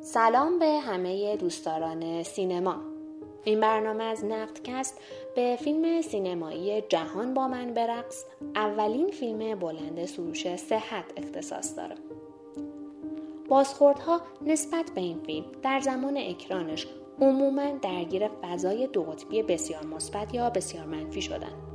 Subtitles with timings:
[0.00, 2.76] سلام به همه دوستداران سینما.
[3.44, 5.00] این برنامه از نقدکست
[5.36, 8.24] به فیلم سینمایی جهان با من برقص.
[8.54, 11.94] اولین فیلم بلند سروش صحت اختصاص داره.
[13.48, 16.86] بازخوردها نسبت به این فیلم در زمان اکرانش
[17.20, 21.73] عموما درگیر فضای دو قطبی بسیار مثبت یا بسیار منفی شدن.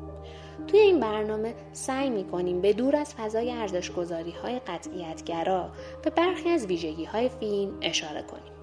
[0.68, 5.70] توی این برنامه سعی می‌کنیم به دور از فضای ارزشگذاری های قطعیتگرا
[6.04, 8.54] به برخی از ویژگی های فیلم اشاره کنیم.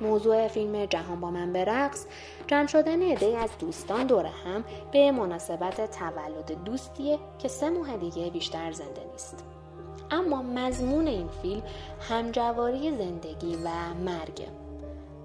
[0.00, 2.06] موضوع فیلم جهان با من به رقص
[2.46, 8.30] جمع شدن عده از دوستان دور هم به مناسبت تولد دوستیه که سه ماه دیگه
[8.30, 9.44] بیشتر زنده نیست.
[10.10, 11.62] اما مضمون این فیلم
[12.10, 14.63] همجواری زندگی و مرگه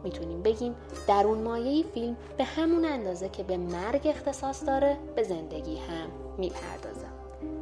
[0.04, 0.76] می‌تونیم بگیم
[1.08, 6.10] در اون مایه فیلم به همون اندازه که به مرگ اختصاص داره به زندگی هم
[6.38, 7.08] می‌پردازه.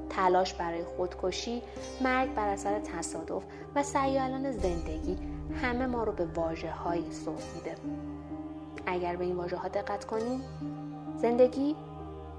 [0.09, 1.61] تلاش برای خودکشی،
[2.01, 3.43] مرگ بر اثر تصادف
[3.75, 5.17] و سیالان زندگی
[5.61, 7.75] همه ما رو به واجه هایی سوق میده.
[8.85, 10.41] اگر به این واژه ها دقت کنیم
[11.17, 11.75] زندگی،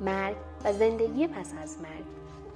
[0.01, 2.05] مرگ و زندگی پس از مرگ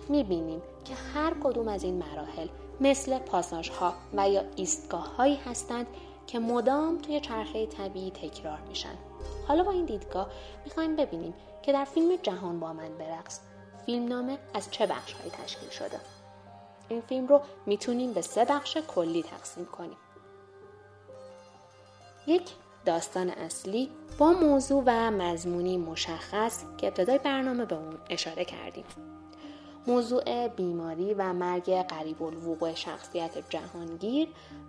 [0.09, 2.49] می‌بینیم که هر کدوم از این مراحل
[2.81, 5.87] مثل پاساژ ها و یا ایستگاه هایی هستند
[6.27, 8.95] که مدام توی چرخه طبیعی تکرار میشن.
[9.49, 10.31] حالا با این دیدگاه
[10.65, 13.41] می‌خوایم ببینیم که در فیلم جهان با من برقص
[13.87, 16.01] فیلم نامه از چه بخش هایی تشکیل شده.
[16.89, 19.97] این فیلم رو می‌تونیم به سه بخش کلی تقسیم کنیم.
[22.27, 22.51] یک
[22.85, 28.85] داستان اصلی با موضوع و مضمونی مشخص که ابتدای برنامه به اون اشاره کردیم.
[29.87, 34.29] موضوع بیماری و مرگ قریب الوقوع شخصیت جهانگیر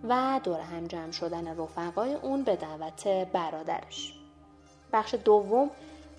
[0.09, 4.13] و دور هم جمع شدن رفقای اون به دعوت برادرش.
[4.93, 5.69] بخش دوم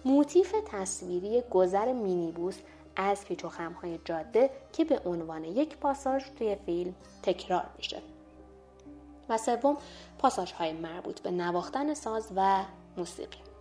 [0.04, 2.58] موتیف تصویری گذر مینیبوس
[2.96, 3.50] از پیچ و
[4.04, 8.02] جاده که به عنوان یک پاساژ توی فیلم تکرار میشه.
[9.28, 9.76] و سوم
[10.18, 12.64] پاساژ های مربوط به نواختن ساز و
[12.96, 13.53] موسیقی.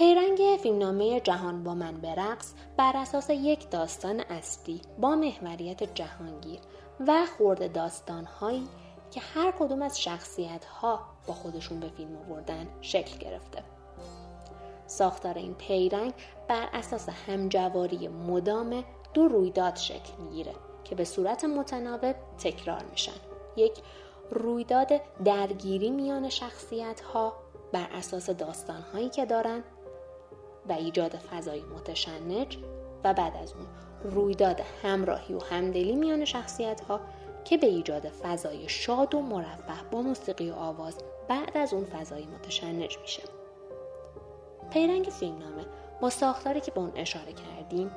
[0.00, 6.60] پیرنگ فیلمنامه جهان با من برقص بر اساس یک داستان اصلی با محوریت جهانگیر
[7.06, 8.68] و خورده داستانهایی
[9.10, 13.62] که هر کدوم از شخصیت ها با خودشون به فیلم آوردن شکل گرفته.
[14.86, 16.12] ساختار این پیرنگ
[16.48, 20.52] بر اساس همجواری مدام دو رویداد شکل می‌گیره
[20.84, 23.20] که به صورت متناوب تکرار میشن.
[23.56, 23.78] یک
[24.30, 24.88] رویداد
[25.24, 27.32] درگیری میان شخصیت ها
[27.72, 29.64] بر اساس داستان هایی که دارن
[30.70, 32.58] و ایجاد فضای متشنج
[33.04, 33.66] و بعد از اون
[34.12, 37.00] رویداد همراهی و همدلی میان شخصیت ها
[37.44, 40.96] که به ایجاد فضای شاد و مرفه با موسیقی و آواز
[41.28, 43.22] بعد از اون فضای متشنج میشه.
[44.70, 45.66] پیرنگ فیلمنامه
[46.00, 47.90] با ساختاری که به اون اشاره کردیم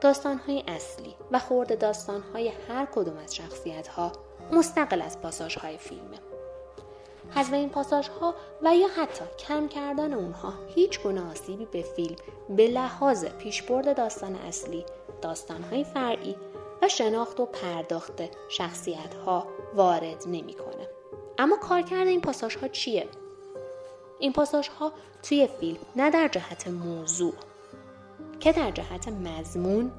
[0.00, 4.12] داستانهای اصلی و خورده داستانهای هر کدوم از شخصیت ها
[4.52, 6.29] مستقل از پاساژ های فیلمه.
[7.34, 12.16] حذف این پاساژ ها و یا حتی کم کردن اونها هیچ گونه آسیبی به فیلم
[12.48, 14.84] به لحاظ پیشبرد داستان اصلی
[15.22, 16.36] داستان های فرعی
[16.82, 20.88] و شناخت و پرداخت شخصیت ها وارد نمی‌کنه.
[21.38, 23.08] اما کارکرد این پاساژ ها چیه؟
[24.18, 24.92] این پاساژ ها
[25.22, 27.34] توی فیلم نه در جهت موضوع
[28.40, 29.92] که در جهت مضمون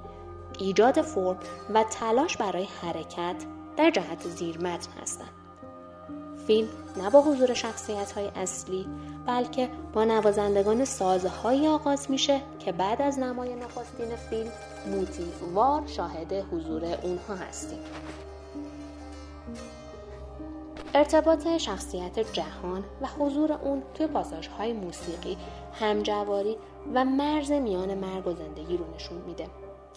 [0.60, 1.40] ایجاد فرم
[1.74, 3.36] و تلاش برای حرکت
[3.78, 5.41] در جهت زیرمتن هستند
[6.52, 8.86] فیلم نه با حضور شخصیت های اصلی
[9.28, 14.52] بلکه با نوازندگان سازهایی آغاز میشه که بعد از نمای نخستین فیلم
[15.54, 17.80] وار شاهد حضور اونها هستیم.
[20.94, 25.38] ارتباط شخصیت جهان و حضور اون توی پاساژ های موسیقی
[25.74, 26.58] همجواری
[26.94, 29.48] و مرز میان مرگ و زندگی رو نشون میده.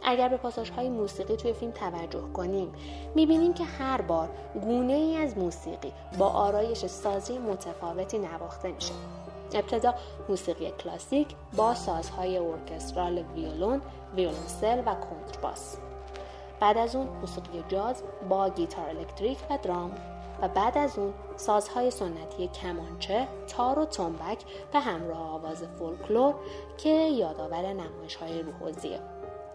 [0.05, 2.73] اگر به پاساژ های موسیقی توی فیلم توجه کنیم
[3.15, 4.29] می‌بینیم که هر بار
[4.63, 8.95] گونه ای از موسیقی با آرایش سازی متفاوتی نواخته میشه.
[9.55, 9.95] ابتدا
[10.29, 13.83] موسیقی کلاسیک با سازهای ارکسترال ویولون،
[14.17, 15.77] ویولونسل و کنترباس.
[16.61, 19.93] بعد از اون موسیقی جاز با گیتار الکتریک و درام
[20.43, 24.39] و بعد از اون سازهای سنتی کمانچه، تار و تنبک
[24.73, 26.35] به همراه آواز فولکلور
[26.77, 29.01] که یادآور نمایش های روحوزیه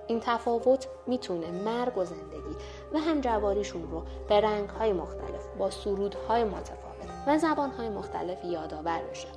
[0.09, 2.55] این تفاوت می‌تونه مرگ و زندگی
[2.93, 9.27] و همجواریشون رو به رنگهای مختلف با سرودهای متفاوت و زبانهای مختلف یادآور بشه.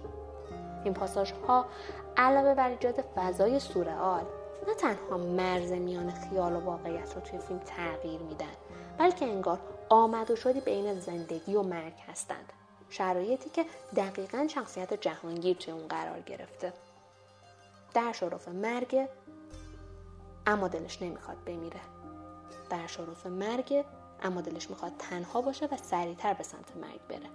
[0.85, 1.67] این پاساژ ها
[2.17, 4.25] علاوه بر ایجاد فضای سورئال
[4.69, 8.47] نه تنها مرز میان خیال و واقعیت رو توی فیلم تغییر میدن
[8.99, 9.59] بلکه انگار
[9.89, 12.53] آمد و شدی بین زندگی و مرگ هستند.
[12.91, 13.65] شرایطی که
[13.97, 16.73] دقیقا شخصیت جهانگیر توی اون قرار گرفته.
[17.95, 19.09] در شرف مرگ
[20.47, 21.81] اما دلش نمی‌خواد بمیره.
[22.71, 23.85] در شرف مرگ
[24.23, 27.31] اما دلش می‌خواد تنها باشه و سریعتر به سمت مرگ بره.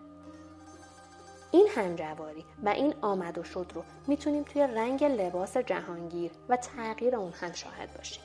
[1.51, 7.15] این همجواری و این آمد و شد رو می‌تونیم توی رنگ لباس جهانگیر و تغییر
[7.15, 8.23] اون هم شاهد باشیم.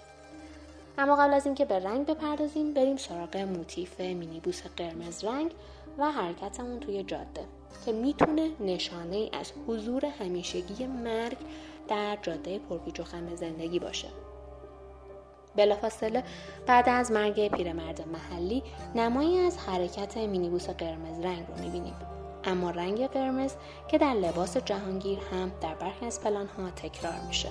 [0.98, 5.54] اما قبل از اینکه به رنگ بپردازیم بریم سراغ موتیف مینیبوس قرمز رنگ
[5.98, 7.44] و حرکتمون توی جاده
[7.84, 11.36] که می‌تونه نشانه ای از حضور همیشگی مرگ
[11.88, 14.08] در جاده پرپیچ و خم زندگی باشه.
[15.56, 16.24] بلافاصله
[16.66, 18.62] بعد از مرگ پیرمرد محلی
[18.94, 21.94] نمایی از حرکت مینیبوس قرمز رنگ رو می‌بینیم.
[22.44, 23.54] اما رنگ قرمز
[23.88, 27.48] که در لباس جهانگیر هم در برخی از پلان ها تکرار میشه.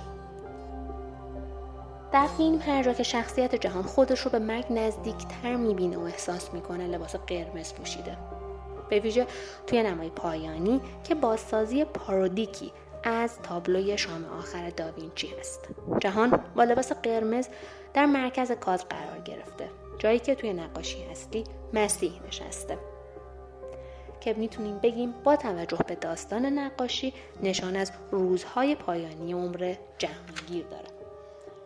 [2.12, 6.54] در فیلم هر جا که شخصیت جهان خودش رو به مرگ نزدیکتر می‌بینه و احساس
[6.54, 8.18] می‌کنه لباس قرمز پوشیده.
[8.89, 9.27] به ویژه
[9.68, 12.71] توی نمای پایانی که بازسازی پارودیکی
[13.04, 15.68] از تابلوی شام آخر داوینچی است
[16.00, 17.47] جهان با لباس قرمز
[17.94, 19.70] در مرکز کادر قرار گرفته.
[20.00, 21.44] جایی که توی نقاشی اصلی
[21.74, 22.78] مسیح نشسته.
[24.22, 30.88] که می‌تونیم بگیم با توجه به داستان نقاشی نشان از روزهای پایانی عمر جهانگیر داره.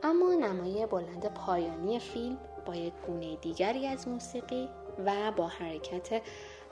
[0.04, 4.69] اما نمای بلند پایانی فیلم با یک گونه دیگری از موسیقی
[5.06, 6.22] و با حرکت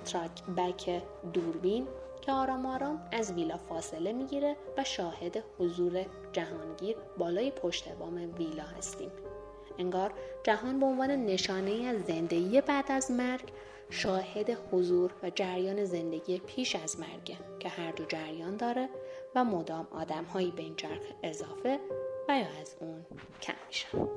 [0.05, 1.01] تراک بک
[1.33, 1.87] دوربین
[2.21, 8.63] که آرام آرام از ویلا فاصله می‌گیره و شاهد حضور جهانگیر بالای پشت بام ویلا
[8.63, 9.11] هستیم.
[9.77, 13.43] انگار جهان به عنوان نشانه از زندگی بعد از مرگ
[13.89, 18.89] شاهد حضور و جریان زندگی پیش از مرگه که هر دو جریان داره
[19.35, 21.79] و مدام آدمهایی به این چرخ اضافه
[22.29, 23.05] و یا از اون
[23.41, 24.12] کم میشن.